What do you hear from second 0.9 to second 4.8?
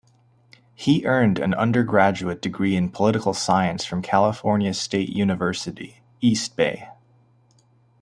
earned an undergraduate degree in political science from California